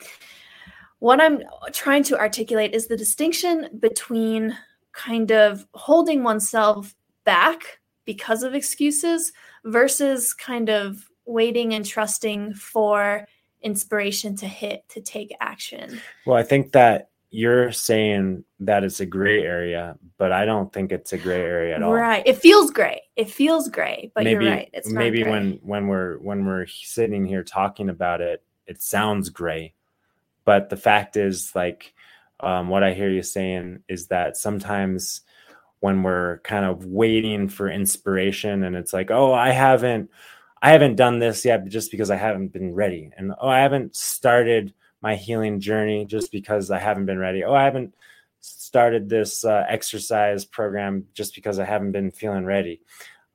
what 0.99 1.21
I'm 1.21 1.43
trying 1.71 2.03
to 2.03 2.19
articulate 2.19 2.73
is 2.73 2.87
the 2.87 2.97
distinction 2.97 3.69
between 3.79 4.57
kind 4.91 5.31
of 5.31 5.65
holding 5.73 6.21
oneself 6.23 6.93
back 7.23 7.79
because 8.03 8.43
of 8.43 8.53
excuses 8.53 9.31
versus 9.63 10.33
kind 10.33 10.69
of 10.69 11.09
waiting 11.25 11.73
and 11.73 11.85
trusting 11.85 12.53
for 12.55 13.25
inspiration 13.61 14.35
to 14.35 14.45
hit 14.45 14.83
to 14.89 14.99
take 14.99 15.33
action. 15.39 16.01
Well, 16.25 16.35
I 16.35 16.43
think 16.43 16.73
that 16.73 17.11
you're 17.33 17.71
saying 17.71 18.43
that 18.59 18.83
it's 18.83 18.99
a 18.99 19.07
gray 19.07 19.41
area, 19.41 19.97
but 20.19 20.31
I 20.31 20.45
don't 20.45 20.71
think 20.71 20.91
it's 20.91 21.13
a 21.13 21.17
gray 21.17 21.41
area 21.41 21.75
at 21.75 21.81
all. 21.81 21.91
Right. 21.91 22.21
It 22.27 22.37
feels 22.37 22.69
gray. 22.69 23.01
It 23.15 23.27
feels 23.27 23.69
gray, 23.69 24.11
but 24.13 24.23
maybe, 24.23 24.45
you're 24.45 24.53
right. 24.53 24.69
It's 24.71 24.91
maybe 24.91 25.23
when 25.23 25.59
when 25.63 25.87
we're 25.87 26.19
when 26.19 26.45
we're 26.45 26.67
sitting 26.67 27.25
here 27.25 27.43
talking 27.43 27.89
about 27.89 28.21
it, 28.21 28.43
it 28.67 28.83
sounds 28.83 29.29
gray. 29.29 29.73
But 30.45 30.69
the 30.69 30.77
fact 30.77 31.17
is 31.17 31.51
like 31.55 31.95
um, 32.39 32.69
what 32.69 32.83
I 32.83 32.93
hear 32.93 33.09
you 33.09 33.23
saying 33.23 33.79
is 33.87 34.07
that 34.07 34.37
sometimes 34.37 35.21
when 35.79 36.03
we're 36.03 36.37
kind 36.39 36.65
of 36.65 36.85
waiting 36.85 37.49
for 37.49 37.67
inspiration 37.67 38.63
and 38.63 38.75
it's 38.75 38.93
like, 38.93 39.09
oh, 39.09 39.33
I 39.33 39.49
haven't 39.49 40.11
I 40.61 40.69
haven't 40.69 40.97
done 40.97 41.17
this 41.17 41.43
yet 41.45 41.67
just 41.67 41.89
because 41.89 42.11
I 42.11 42.15
haven't 42.15 42.49
been 42.49 42.75
ready. 42.75 43.09
And 43.17 43.33
oh, 43.41 43.49
I 43.49 43.61
haven't 43.61 43.95
started 43.95 44.71
my 45.03 45.17
healing 45.17 45.59
journey 45.59 46.05
just 46.05 46.31
because 46.31 46.71
I 46.71 46.79
haven't 46.79 47.05
been 47.05 47.19
ready. 47.19 47.43
Oh, 47.43 47.53
I 47.53 47.65
haven't 47.65 47.93
started 48.39 49.09
this 49.09 49.43
uh, 49.43 49.65
exercise 49.67 50.45
program 50.45 51.05
just 51.13 51.35
because 51.35 51.59
I 51.59 51.65
haven't 51.65 51.91
been 51.91 52.09
feeling 52.09 52.45
ready. 52.45 52.81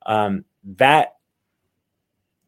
Um, 0.06 0.46
that 0.76 1.16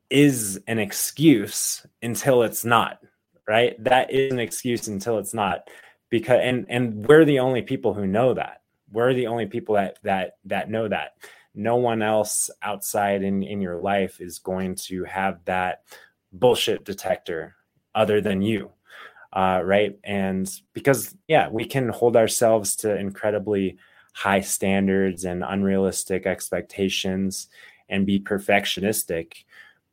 is 0.09 0.59
an 0.67 0.79
excuse 0.79 1.87
until 2.03 2.43
it's 2.43 2.65
not, 2.65 2.99
right? 3.47 3.83
That 3.85 4.11
is 4.11 4.33
an 4.33 4.41
excuse 4.41 4.89
until 4.89 5.19
it's 5.19 5.35
not. 5.35 5.69
Because 6.09 6.41
and 6.43 6.67
and 6.69 7.07
we're 7.07 7.25
the 7.25 7.39
only 7.39 7.62
people 7.62 7.95
who 7.95 8.07
know 8.07 8.35
that. 8.35 8.62
We're 8.91 9.15
the 9.15 9.29
only 9.29 9.47
people 9.47 9.77
that 9.77 9.99
that 10.03 10.39
that 10.47 10.71
know 10.71 10.89
that 10.89 11.12
no 11.55 11.77
one 11.77 12.03
else 12.03 12.50
outside 12.62 13.23
in 13.23 13.43
in 13.43 13.61
your 13.61 13.77
life 13.77 14.21
is 14.21 14.39
going 14.39 14.75
to 14.87 15.05
have 15.05 15.45
that 15.45 15.85
bullshit 16.33 16.85
detector 16.85 17.55
other 17.95 18.21
than 18.21 18.41
you 18.43 18.73
uh, 19.33 19.63
right? 19.65 19.99
And 20.05 20.51
because 20.73 21.15
yeah 21.29 21.49
we 21.49 21.65
can 21.65 21.89
hold 21.89 22.17
ourselves 22.17 22.77
to 22.77 22.97
incredibly 22.97 23.79
high 24.13 24.41
standards 24.41 25.25
and 25.25 25.45
unrealistic 25.47 26.27
expectations 26.27 27.49
and 27.89 28.07
be 28.07 28.19
perfectionistic 28.21 29.45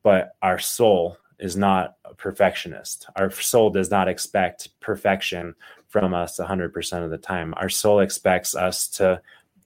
but 0.03 0.35
our 0.41 0.57
soul 0.57 1.17
is 1.39 1.55
not 1.55 1.95
a 2.05 2.13
perfectionist. 2.13 3.07
Our 3.15 3.29
soul 3.29 3.69
does 3.69 3.91
not 3.91 4.07
expect 4.07 4.69
perfection 4.79 5.53
from 5.89 6.13
us 6.13 6.39
100% 6.39 7.03
of 7.03 7.11
the 7.11 7.17
time. 7.17 7.53
Our 7.57 7.67
soul 7.67 7.99
expects 7.99 8.55
us 8.55 8.87
to 8.89 9.21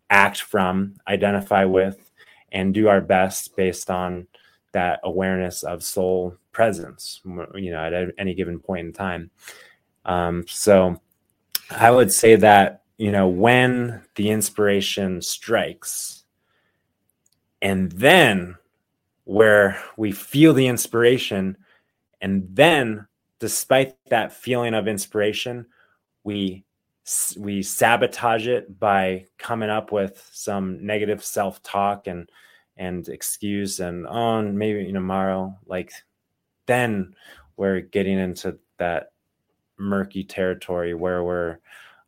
act 0.10 0.42
from, 0.42 0.96
identify 1.08 1.66
with, 1.66 2.12
and 2.52 2.74
do 2.74 2.88
our 2.90 3.02
best 3.02 3.56
based 3.56 3.90
on 3.90 4.28
that 4.74 5.00
awareness 5.04 5.64
of 5.64 5.84
soul 5.84 6.36
presence, 6.52 7.22
you 7.56 7.72
know, 7.72 7.84
at 7.84 8.14
any 8.18 8.34
given 8.34 8.60
point 8.60 8.88
in 8.88 8.94
time. 8.94 9.32
Um, 10.06 10.46
so 10.48 11.00
I 11.70 11.92
would 11.92 12.12
say 12.12 12.36
that, 12.36 12.84
you 12.98 13.12
know, 13.12 13.28
when 13.28 14.02
the 14.16 14.30
inspiration 14.30 15.22
strikes, 15.22 16.24
and 17.62 17.92
then 17.92 18.56
where 19.24 19.82
we 19.98 20.12
feel 20.12 20.54
the 20.54 20.68
inspiration, 20.68 21.58
and 22.22 22.48
then 22.52 23.08
despite 23.40 23.96
that 24.10 24.34
feeling 24.34 24.74
of 24.74 24.88
inspiration, 24.88 25.66
we 26.24 26.64
we 27.38 27.64
sabotage 27.64 28.48
it 28.48 28.80
by 28.80 29.26
coming 29.38 29.70
up 29.70 29.92
with 29.92 30.30
some 30.32 30.86
negative 30.86 31.24
self-talk 31.24 32.08
and 32.08 32.30
and 32.78 33.10
excuse 33.10 33.80
and 33.80 34.06
oh 34.08 34.42
maybe 34.42 34.84
you 34.84 34.94
know 34.94 35.00
tomorrow 35.00 35.58
like 35.66 35.92
then 36.66 37.14
we're 37.58 37.82
getting 37.82 38.20
into 38.20 38.58
that 38.78 39.12
murky 39.78 40.24
territory 40.24 40.94
where 40.94 41.24
we're 41.24 41.58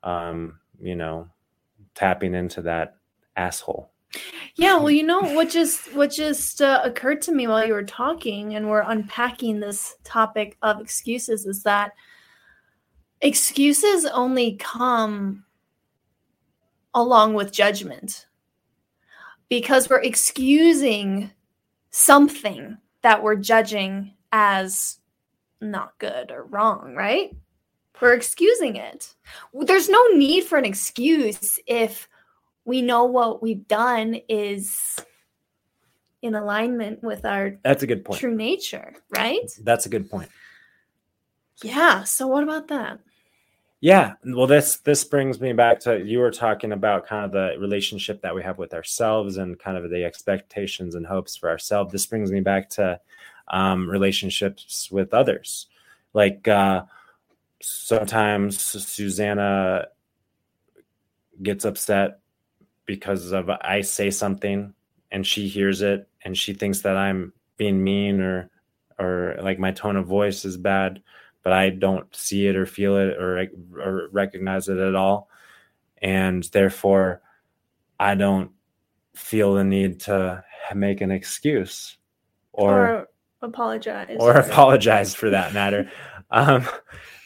um 0.03 0.59
you 0.79 0.95
know 0.95 1.27
tapping 1.95 2.33
into 2.35 2.61
that 2.61 2.97
asshole. 3.35 3.89
Yeah 4.55 4.77
well 4.77 4.91
you 4.91 5.03
know 5.03 5.21
what 5.21 5.49
just 5.49 5.93
what 5.95 6.11
just 6.11 6.61
uh, 6.61 6.81
occurred 6.83 7.21
to 7.23 7.31
me 7.31 7.47
while 7.47 7.65
you 7.65 7.73
were 7.73 7.83
talking 7.83 8.55
and 8.55 8.69
we're 8.69 8.81
unpacking 8.81 9.59
this 9.59 9.95
topic 10.03 10.57
of 10.61 10.79
excuses 10.79 11.45
is 11.45 11.63
that 11.63 11.93
excuses 13.21 14.05
only 14.05 14.55
come 14.57 15.45
along 16.93 17.33
with 17.33 17.51
judgment 17.51 18.27
because 19.49 19.89
we're 19.89 20.01
excusing 20.01 21.31
something 21.89 22.77
that 23.01 23.23
we're 23.23 23.35
judging 23.35 24.13
as 24.33 24.97
not 25.61 25.97
good 25.99 26.31
or 26.31 26.43
wrong, 26.43 26.93
right? 26.95 27.33
We're 28.01 28.15
excusing 28.15 28.75
it. 28.75 29.13
There's 29.53 29.87
no 29.87 30.05
need 30.07 30.43
for 30.43 30.57
an 30.57 30.65
excuse 30.65 31.57
if 31.67 32.09
we 32.65 32.81
know 32.81 33.05
what 33.05 33.41
we've 33.41 33.65
done 33.67 34.19
is 34.27 34.99
in 36.21 36.35
alignment 36.35 37.01
with 37.03 37.23
our 37.25 37.57
That's 37.63 37.83
a 37.83 37.87
good 37.87 38.03
point. 38.03 38.19
true 38.19 38.35
nature, 38.35 38.95
right? 39.15 39.49
That's 39.61 39.85
a 39.85 39.89
good 39.89 40.09
point. 40.09 40.29
Yeah, 41.63 42.03
so 42.03 42.27
what 42.27 42.43
about 42.43 42.67
that? 42.69 42.99
Yeah, 43.79 44.13
well, 44.25 44.47
this 44.47 44.77
this 44.77 45.03
brings 45.03 45.41
me 45.41 45.51
back 45.51 45.79
to 45.81 46.03
you 46.03 46.19
were 46.19 46.31
talking 46.31 46.71
about 46.71 47.05
kind 47.05 47.25
of 47.25 47.31
the 47.31 47.59
relationship 47.59 48.21
that 48.21 48.33
we 48.33 48.41
have 48.41 48.57
with 48.57 48.73
ourselves 48.73 49.37
and 49.37 49.59
kind 49.59 49.77
of 49.77 49.89
the 49.89 50.05
expectations 50.05 50.95
and 50.95 51.05
hopes 51.05 51.35
for 51.35 51.49
ourselves. 51.49 51.91
This 51.91 52.05
brings 52.05 52.31
me 52.31 52.39
back 52.39 52.69
to 52.71 52.99
um, 53.47 53.89
relationships 53.89 54.89
with 54.91 55.13
others. 55.13 55.67
Like 56.13 56.47
uh, 56.47 56.83
sometimes 57.61 58.59
Susanna 58.59 59.87
gets 61.41 61.65
upset 61.65 62.19
because 62.85 63.31
of 63.31 63.49
I 63.49 63.81
say 63.81 64.11
something 64.11 64.73
and 65.11 65.25
she 65.25 65.47
hears 65.47 65.81
it 65.81 66.07
and 66.23 66.37
she 66.37 66.53
thinks 66.53 66.81
that 66.81 66.97
I'm 66.97 67.33
being 67.57 67.83
mean 67.83 68.21
or 68.21 68.49
or 68.99 69.37
like 69.41 69.57
my 69.57 69.71
tone 69.71 69.95
of 69.95 70.05
voice 70.05 70.45
is 70.45 70.57
bad 70.57 71.01
but 71.43 71.51
I 71.51 71.69
don't 71.69 72.13
see 72.15 72.47
it 72.47 72.55
or 72.55 72.65
feel 72.65 72.97
it 72.97 73.17
or, 73.17 73.47
or 73.77 74.09
recognize 74.11 74.69
it 74.69 74.77
at 74.77 74.95
all. 74.95 75.29
And 76.01 76.43
therefore, 76.45 77.21
I 77.99 78.15
don't 78.15 78.51
feel 79.13 79.53
the 79.53 79.63
need 79.63 79.99
to 80.01 80.43
make 80.73 81.01
an 81.01 81.11
excuse 81.11 81.97
or, 82.53 82.87
or 82.87 83.07
apologize 83.43 84.17
or 84.19 84.33
apologize 84.33 85.13
for 85.13 85.29
that 85.29 85.53
matter. 85.53 85.91
um, 86.31 86.67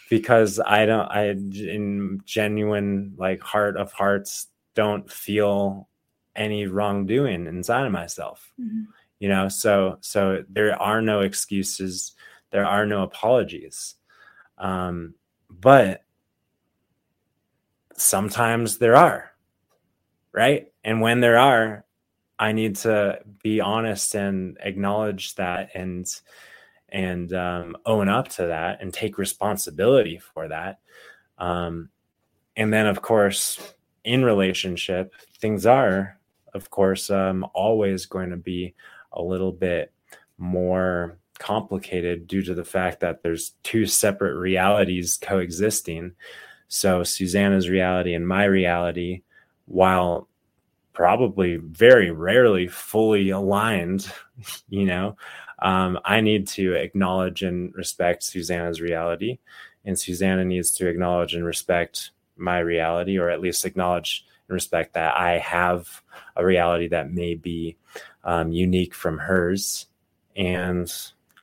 because 0.09 0.59
I 0.59 0.86
don't, 0.86 1.05
I, 1.05 1.29
in 1.29 2.21
genuine, 2.25 3.13
like 3.17 3.41
heart 3.41 3.77
of 3.77 3.91
hearts, 3.91 4.47
don't 4.74 5.12
feel 5.12 5.88
any 6.36 6.67
wrongdoing 6.67 7.47
inside 7.47 7.86
of 7.86 7.91
myself. 7.91 8.51
Mm-hmm. 8.62 8.83
you 9.19 9.29
know 9.29 9.50
so 9.50 9.97
so 10.01 10.43
there 10.50 10.79
are 10.79 11.01
no 11.01 11.21
excuses 11.21 12.13
there 12.51 12.65
are 12.65 12.86
no 12.86 13.01
apologies 13.03 13.95
um 14.59 15.15
but 15.50 16.03
sometimes 17.95 18.77
there 18.77 18.95
are 18.95 19.31
right 20.31 20.71
and 20.83 21.01
when 21.01 21.19
there 21.19 21.39
are 21.39 21.83
i 22.39 22.51
need 22.51 22.75
to 22.75 23.20
be 23.44 23.62
honest 23.62 24.15
and 24.15 24.58
acknowledge 24.62 25.36
that 25.36 25.70
and 25.74 26.22
and 26.89 27.34
um, 27.34 27.75
own 27.86 28.08
up 28.08 28.29
to 28.29 28.48
that 28.48 28.82
and 28.82 28.94
take 28.94 29.17
responsibility 29.17 30.17
for 30.17 30.48
that 30.48 30.79
um, 31.38 31.89
and 32.56 32.72
then 32.74 32.88
of 32.88 33.01
course 33.01 33.74
in 34.03 34.24
relationship 34.24 35.13
things 35.39 35.65
are 35.65 36.17
of 36.53 36.70
course 36.70 37.10
um, 37.10 37.46
always 37.53 38.06
going 38.06 38.29
to 38.29 38.38
be 38.38 38.74
a 39.12 39.22
little 39.22 39.51
bit 39.51 39.91
more 40.38 41.17
complicated 41.39 42.27
due 42.27 42.41
to 42.44 42.53
the 42.53 42.65
fact 42.65 43.00
that 43.00 43.22
there's 43.24 43.53
two 43.63 43.86
separate 43.86 44.36
realities 44.36 45.17
coexisting. 45.22 46.13
So 46.67 47.03
Susanna's 47.03 47.70
reality 47.70 48.13
and 48.13 48.27
my 48.27 48.46
reality, 48.46 49.22
while 49.65 50.27
probably 50.98 51.58
very 51.58 52.10
rarely 52.10 52.68
fully 52.68 53.30
aligned, 53.30 54.12
you 54.70 54.84
know, 54.84 55.16
um, 55.60 56.00
I 56.04 56.22
need 56.22 56.48
to 56.50 56.74
acknowledge 56.74 57.44
and 57.44 57.72
respect 57.75 58.24
Susanna's 58.24 58.82
reality, 58.82 59.38
and 59.86 59.98
Susanna 59.98 60.44
needs 60.44 60.72
to 60.72 60.88
acknowledge 60.88 61.36
and 61.36 61.46
respect 61.46 62.10
my 62.36 62.58
reality, 62.58 63.20
or 63.20 63.30
at 63.30 63.42
least 63.42 63.63
acknowledge 63.63 64.25
and 64.50 64.56
respect 64.56 64.96
that 64.96 65.16
I 65.16 65.38
have 65.38 66.01
a 66.36 66.44
reality 66.44 66.88
that 66.88 67.12
may 67.12 67.36
be 67.36 67.77
um, 68.24 68.51
unique 68.51 68.96
from 68.96 69.20
hers. 69.20 69.86
And 70.36 70.92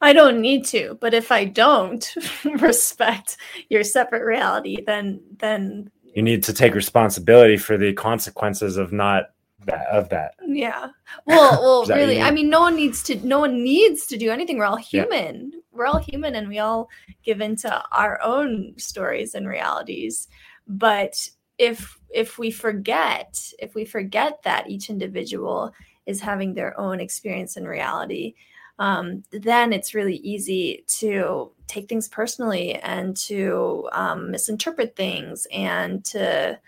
I 0.00 0.12
don't 0.12 0.40
need 0.40 0.64
to, 0.66 0.98
but 1.00 1.14
if 1.14 1.30
I 1.30 1.44
don't 1.44 2.12
respect 2.44 3.36
your 3.68 3.84
separate 3.84 4.24
reality, 4.24 4.82
then 4.84 5.20
then 5.38 5.92
you 6.12 6.22
need 6.22 6.42
to 6.44 6.52
take 6.52 6.74
responsibility 6.74 7.56
for 7.56 7.76
the 7.76 7.92
consequences 7.92 8.76
of 8.76 8.92
not 8.92 9.33
that 9.66 9.86
of 9.86 10.08
that. 10.10 10.34
Yeah. 10.44 10.88
Well, 11.26 11.60
well, 11.60 11.86
really, 11.86 12.20
I 12.20 12.30
mean, 12.30 12.48
no 12.48 12.60
one 12.60 12.76
needs 12.76 13.02
to. 13.04 13.16
No 13.26 13.40
one 13.40 13.62
needs 13.62 14.06
to 14.06 14.16
do 14.16 14.30
anything. 14.30 14.58
We're 14.58 14.64
all 14.64 14.76
human. 14.76 15.50
Yeah. 15.52 15.60
We're 15.72 15.86
all 15.86 15.98
human, 15.98 16.34
and 16.34 16.48
we 16.48 16.58
all 16.58 16.88
give 17.24 17.40
into 17.40 17.82
our 17.90 18.20
own 18.22 18.74
stories 18.76 19.34
and 19.34 19.48
realities. 19.48 20.28
But 20.66 21.28
if 21.58 21.98
if 22.10 22.38
we 22.38 22.50
forget, 22.50 23.52
if 23.58 23.74
we 23.74 23.84
forget 23.84 24.42
that 24.44 24.68
each 24.68 24.90
individual 24.90 25.72
is 26.06 26.20
having 26.20 26.54
their 26.54 26.78
own 26.78 27.00
experience 27.00 27.56
and 27.56 27.66
reality, 27.66 28.34
um, 28.78 29.24
then 29.30 29.72
it's 29.72 29.94
really 29.94 30.16
easy 30.16 30.84
to 30.86 31.50
take 31.66 31.88
things 31.88 32.08
personally 32.08 32.74
and 32.76 33.16
to 33.16 33.88
um, 33.92 34.30
misinterpret 34.30 34.96
things 34.96 35.46
and 35.52 36.04
to, 36.04 36.58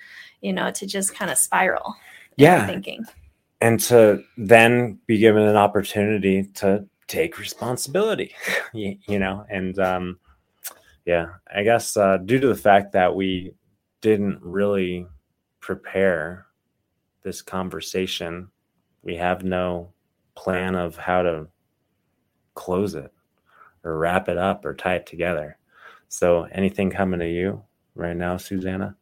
you 0.40 0.52
know, 0.52 0.70
to 0.70 0.86
just 0.86 1.14
kind 1.14 1.30
of 1.30 1.38
spiral. 1.38 1.94
Yeah. 2.36 2.66
Thinking. 2.66 3.04
And 3.60 3.80
to 3.80 4.22
then 4.36 4.98
be 5.06 5.18
given 5.18 5.42
an 5.42 5.56
opportunity 5.56 6.44
to 6.54 6.86
take 7.08 7.38
responsibility, 7.38 8.34
you, 8.74 8.98
you, 9.08 9.18
know, 9.18 9.46
and 9.48 9.78
um, 9.78 10.18
yeah, 11.06 11.28
I 11.54 11.62
guess 11.62 11.96
uh, 11.96 12.18
due 12.18 12.38
to 12.38 12.48
the 12.48 12.54
fact 12.54 12.92
that 12.92 13.14
we 13.14 13.54
didn't 14.02 14.40
really 14.42 15.06
prepare 15.60 16.46
this 17.22 17.42
conversation 17.42 18.48
we 19.06 19.14
have 19.14 19.44
no 19.44 19.92
plan 20.34 20.74
of 20.74 20.96
how 20.96 21.22
to 21.22 21.46
close 22.54 22.96
it 22.96 23.12
or 23.84 23.96
wrap 23.98 24.28
it 24.28 24.36
up 24.36 24.64
or 24.64 24.74
tie 24.74 24.96
it 24.96 25.06
together. 25.06 25.58
So, 26.08 26.42
anything 26.50 26.90
coming 26.90 27.20
to 27.20 27.28
you 27.28 27.62
right 27.94 28.16
now, 28.16 28.36
Susanna? 28.36 28.96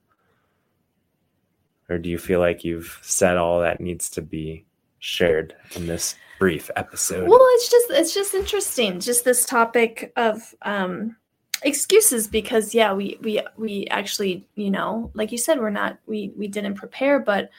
Or 1.88 1.98
do 1.98 2.08
you 2.08 2.18
feel 2.18 2.40
like 2.40 2.64
you've 2.64 2.98
said 3.02 3.36
all 3.36 3.60
that 3.60 3.80
needs 3.80 4.08
to 4.10 4.22
be 4.22 4.64
shared 4.98 5.54
in 5.76 5.86
this 5.86 6.16
brief 6.38 6.70
episode? 6.76 7.28
Well, 7.28 7.46
it's 7.52 7.70
just 7.70 7.90
it's 7.90 8.14
just 8.14 8.34
interesting, 8.34 9.00
just 9.00 9.24
this 9.24 9.44
topic 9.44 10.12
of 10.16 10.54
um 10.62 11.16
excuses 11.62 12.26
because 12.26 12.74
yeah, 12.74 12.92
we 12.92 13.18
we 13.22 13.40
we 13.56 13.86
actually, 13.88 14.46
you 14.54 14.70
know, 14.70 15.10
like 15.14 15.32
you 15.32 15.38
said, 15.38 15.58
we're 15.58 15.70
not 15.70 15.98
we 16.06 16.32
we 16.36 16.48
didn't 16.48 16.74
prepare, 16.74 17.18
but 17.20 17.50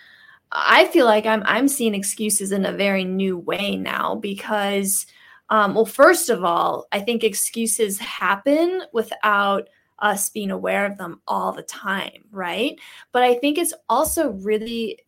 I 0.51 0.85
feel 0.87 1.05
like 1.05 1.25
I'm 1.25 1.43
I'm 1.45 1.67
seeing 1.67 1.93
excuses 1.93 2.51
in 2.51 2.65
a 2.65 2.71
very 2.71 3.03
new 3.03 3.37
way 3.37 3.75
now 3.75 4.15
because 4.15 5.05
um, 5.49 5.75
well 5.75 5.85
first 5.85 6.29
of 6.29 6.43
all 6.43 6.87
I 6.91 6.99
think 6.99 7.23
excuses 7.23 7.99
happen 7.99 8.81
without 8.93 9.69
us 9.99 10.29
being 10.29 10.51
aware 10.51 10.85
of 10.85 10.97
them 10.97 11.21
all 11.27 11.51
the 11.51 11.63
time 11.63 12.25
right? 12.31 12.79
But 13.11 13.23
I 13.23 13.35
think 13.35 13.57
it's 13.57 13.73
also 13.89 14.31
really 14.31 14.99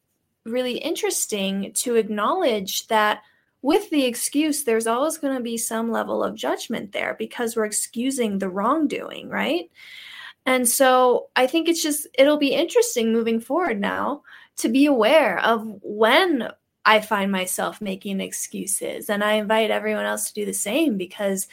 really 0.46 0.78
interesting 0.78 1.74
to 1.74 1.96
acknowledge 1.96 2.88
that 2.88 3.22
with 3.62 3.90
the 3.90 4.06
excuse 4.06 4.64
there's 4.64 4.88
always 4.88 5.18
going 5.18 5.36
to 5.36 5.44
be 5.44 5.58
some 5.58 5.92
level 5.92 6.24
of 6.24 6.36
judgment 6.36 6.94
there 6.94 7.16
because 7.20 7.56
we're 7.56 7.66
excusing 7.66 8.40
the 8.40 8.50
wrongdoing 8.50 9.30
right? 9.30 9.70
And 10.46 10.68
so 10.68 11.28
I 11.36 11.46
think 11.48 11.68
it's 11.68 11.84
just 11.84 12.08
it'll 12.18 12.38
be 12.38 12.54
interesting 12.54 13.12
moving 13.12 13.42
forward 13.42 13.80
now 13.80 14.24
to 14.58 14.70
be 14.70 14.86
aware 14.86 15.40
of 15.40 15.68
when 15.82 16.50
I 16.88 17.02
find 17.02 17.30
myself 17.30 17.82
making 17.82 18.22
excuses 18.22 19.10
and 19.10 19.22
I 19.22 19.34
invite 19.34 19.72
everyone 19.72 20.06
else 20.06 20.30
to 20.30 20.34
do 20.34 20.46
the 20.46 20.54
same 20.54 20.98
because 20.98 21.50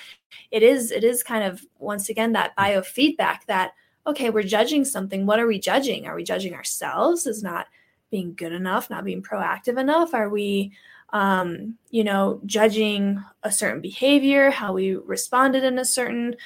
it 0.53 0.63
is 0.63 0.93
it 0.93 1.03
is 1.03 1.25
kind 1.25 1.43
of 1.43 1.67
once 1.81 2.09
again 2.09 2.33
that 2.33 2.57
biofeedback 2.57 3.47
that 3.49 3.73
okay 4.07 4.31
we're 4.31 4.45
judging 4.45 4.85
something. 4.85 5.27
What 5.27 5.41
are 5.41 5.49
we 5.49 5.59
judging? 5.59 6.07
Are 6.07 6.15
we 6.15 6.23
judging 6.23 6.55
ourselves 6.55 7.27
as 7.27 7.43
not 7.43 7.67
being 8.13 8.35
good 8.35 8.53
enough 8.53 8.89
not 8.89 9.05
being 9.05 9.23
proactive 9.23 9.77
enough? 9.77 10.15
Are 10.15 10.29
we 10.29 10.71
um, 11.13 11.79
you 11.91 12.05
know 12.05 12.41
judging 12.47 13.21
a 13.43 13.51
certain 13.51 13.81
behavior 13.81 14.53
how 14.53 14.73
we 14.73 14.95
responded 14.95 15.65
in 15.65 15.81
a 15.81 15.85
certain 15.85 16.37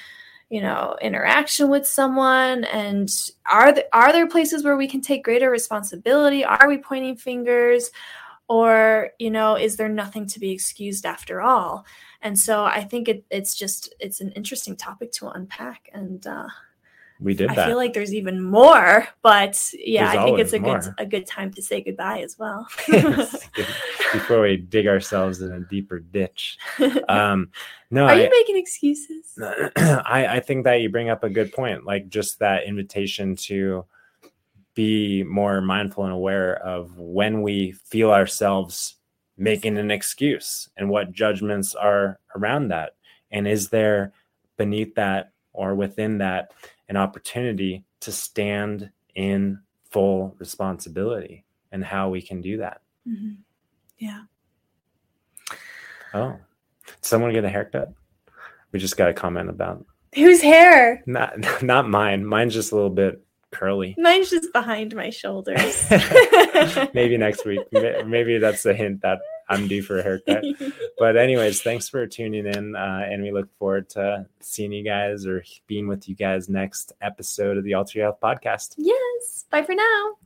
you 0.49 0.61
know 0.61 0.97
interaction 0.99 1.69
with 1.69 1.85
someone? 1.85 2.63
And 2.63 3.07
are 3.45 3.71
there, 3.71 3.85
are 3.93 4.11
there 4.11 4.27
places 4.27 4.63
where 4.63 4.77
we 4.77 4.87
can 4.87 5.01
take 5.01 5.23
greater 5.23 5.51
responsibility? 5.51 6.43
Are 6.43 6.67
we 6.67 6.79
pointing 6.79 7.17
fingers 7.17 7.91
or 8.49 9.11
you 9.19 9.29
know 9.29 9.55
is 9.55 9.77
there 9.77 9.87
nothing 9.87 10.25
to 10.25 10.39
be 10.39 10.51
excused 10.51 11.05
after 11.05 11.41
all 11.41 11.85
and 12.21 12.37
so 12.37 12.65
i 12.65 12.83
think 12.83 13.07
it, 13.07 13.23
it's 13.29 13.55
just 13.55 13.93
it's 13.99 14.19
an 14.19 14.31
interesting 14.33 14.75
topic 14.75 15.11
to 15.11 15.29
unpack 15.29 15.89
and 15.93 16.27
uh, 16.27 16.47
we 17.21 17.33
did 17.33 17.49
I 17.49 17.55
that. 17.55 17.67
feel 17.67 17.75
like 17.75 17.93
there's 17.93 18.13
even 18.13 18.41
more, 18.41 19.05
but 19.21 19.73
yeah, 19.73 20.13
There's 20.13 20.17
I 20.17 20.23
think 20.23 20.39
it's 20.39 20.53
a 20.53 20.59
more. 20.59 20.79
good 20.79 20.93
a 20.99 21.05
good 21.05 21.27
time 21.27 21.51
to 21.53 21.61
say 21.61 21.81
goodbye 21.81 22.21
as 22.21 22.39
well. 22.39 22.65
Before 22.87 24.41
we 24.41 24.55
dig 24.55 24.87
ourselves 24.87 25.41
in 25.41 25.51
a 25.51 25.59
deeper 25.59 25.99
ditch. 25.99 26.57
Um, 27.09 27.49
no, 27.91 28.03
Are 28.03 28.11
I, 28.11 28.23
you 28.23 28.29
making 28.29 28.57
excuses? 28.57 29.37
I, 29.77 30.27
I 30.37 30.39
think 30.39 30.63
that 30.63 30.75
you 30.75 30.89
bring 30.89 31.09
up 31.09 31.23
a 31.23 31.29
good 31.29 31.51
point. 31.51 31.85
Like 31.85 32.07
just 32.07 32.37
that 32.39 32.65
invitation 32.65 33.35
to 33.47 33.85
be 34.75 35.23
more 35.23 35.61
mindful 35.61 36.03
and 36.05 36.13
aware 36.13 36.57
of 36.63 36.97
when 36.97 37.41
we 37.41 37.71
feel 37.71 38.11
ourselves 38.11 38.95
making 39.37 39.77
an 39.77 39.91
excuse 39.91 40.69
and 40.77 40.89
what 40.89 41.11
judgments 41.11 41.75
are 41.75 42.19
around 42.35 42.67
that. 42.69 42.95
And 43.31 43.47
is 43.47 43.69
there 43.69 44.13
beneath 44.57 44.95
that 44.95 45.31
or 45.53 45.75
within 45.75 46.17
that 46.19 46.53
an 46.87 46.97
opportunity 46.97 47.83
to 48.01 48.11
stand 48.11 48.91
in 49.15 49.59
full 49.89 50.35
responsibility 50.39 51.45
and 51.71 51.83
how 51.83 52.09
we 52.09 52.21
can 52.21 52.41
do 52.41 52.57
that. 52.57 52.81
Mm-hmm. 53.07 53.33
Yeah. 53.97 54.21
Oh, 56.13 56.37
someone 57.01 57.33
get 57.33 57.45
a 57.45 57.49
haircut? 57.49 57.93
We 58.71 58.79
just 58.79 58.97
got 58.97 59.09
a 59.09 59.13
comment 59.13 59.49
about 59.49 59.85
whose 60.15 60.41
hair? 60.41 61.03
Not 61.05 61.33
not 61.63 61.89
mine. 61.89 62.25
Mine's 62.25 62.53
just 62.53 62.71
a 62.71 62.75
little 62.75 62.89
bit 62.89 63.21
curly. 63.51 63.95
Mine's 63.97 64.29
just 64.29 64.51
behind 64.53 64.95
my 64.95 65.09
shoulders. 65.09 65.89
maybe 66.93 67.17
next 67.17 67.45
week. 67.45 67.61
Maybe 67.71 68.37
that's 68.37 68.65
a 68.65 68.73
hint 68.73 69.01
that 69.01 69.19
I'm 69.49 69.67
due 69.67 69.81
for 69.81 69.99
a 69.99 70.03
haircut. 70.03 70.43
but 70.97 71.17
anyways, 71.17 71.61
thanks 71.61 71.89
for 71.89 72.05
tuning 72.05 72.45
in, 72.45 72.75
uh, 72.75 73.01
and 73.09 73.23
we 73.23 73.31
look 73.31 73.49
forward 73.57 73.89
to 73.89 74.25
seeing 74.39 74.71
you 74.71 74.83
guys 74.83 75.25
or 75.25 75.43
being 75.67 75.87
with 75.87 76.07
you 76.07 76.15
guys 76.15 76.49
next 76.49 76.93
episode 77.01 77.57
of 77.57 77.63
the 77.63 77.73
Alter 77.73 78.01
Health 78.01 78.19
podcast. 78.21 78.75
Yes. 78.77 79.45
Bye 79.49 79.63
for 79.63 79.75
now. 79.75 80.17